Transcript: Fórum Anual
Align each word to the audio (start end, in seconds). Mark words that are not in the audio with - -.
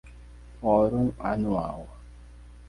Fórum 0.59 1.13
Anual 1.19 1.85